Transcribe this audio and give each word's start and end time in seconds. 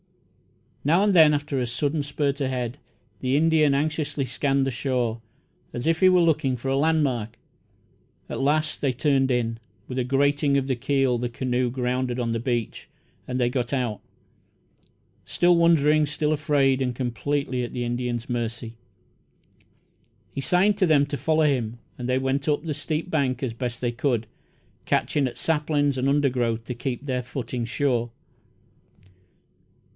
Now 0.83 1.03
and 1.03 1.13
then, 1.13 1.31
after 1.31 1.59
a 1.59 1.67
sudden 1.67 2.01
spurt 2.01 2.41
ahead, 2.41 2.79
the 3.19 3.37
Indian 3.37 3.75
anxiously 3.75 4.25
scanned 4.25 4.65
the 4.65 4.71
shore, 4.71 5.21
as 5.73 5.85
if 5.85 5.99
he 5.99 6.09
were 6.09 6.21
looking 6.21 6.57
for 6.57 6.69
a 6.69 6.75
landmark. 6.75 7.37
At 8.27 8.39
last 8.41 8.81
they 8.81 8.93
turned 8.93 9.29
in. 9.29 9.59
With 9.87 9.99
a 9.99 10.03
grating 10.03 10.57
of 10.57 10.65
the 10.65 10.75
keel 10.75 11.19
the 11.19 11.29
canoe 11.29 11.69
grounded 11.69 12.19
on 12.19 12.31
the 12.31 12.39
beach, 12.39 12.89
and 13.27 13.39
they 13.39 13.47
got 13.47 13.73
out, 13.73 13.99
still 15.23 15.55
wondering, 15.55 16.07
still 16.07 16.31
afraid, 16.33 16.81
and 16.81 16.95
completely 16.95 17.63
at 17.63 17.73
the 17.73 17.83
Indian's 17.83 18.27
mercy. 18.27 18.73
He 20.33 20.41
signed 20.41 20.79
to 20.79 20.87
them 20.87 21.05
to 21.05 21.15
follow 21.17 21.45
him, 21.45 21.77
and 21.99 22.09
they 22.09 22.17
went 22.17 22.47
up 22.49 22.63
the 22.63 22.73
steep 22.73 23.11
bank 23.11 23.43
as 23.43 23.53
best 23.53 23.81
they 23.81 23.91
could, 23.91 24.25
catching 24.85 25.27
at 25.27 25.37
saplings 25.37 25.95
and 25.95 26.09
undergrowth 26.09 26.63
to 26.65 26.73
keep 26.73 27.05
their 27.05 27.21
footing 27.21 27.65
sure. 27.65 28.09